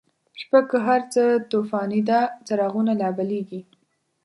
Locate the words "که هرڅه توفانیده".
0.69-2.19